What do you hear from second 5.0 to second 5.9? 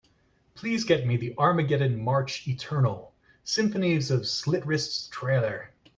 trailer.